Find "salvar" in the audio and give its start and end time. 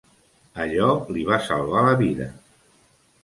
1.49-1.85